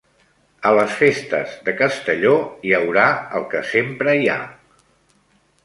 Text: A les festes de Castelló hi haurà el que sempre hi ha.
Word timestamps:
A 0.69 0.69
les 0.79 0.95
festes 1.01 1.51
de 1.67 1.75
Castelló 1.83 2.33
hi 2.69 2.75
haurà 2.79 3.05
el 3.41 3.47
que 3.55 3.63
sempre 3.75 4.19
hi 4.23 4.27
ha. 4.39 4.43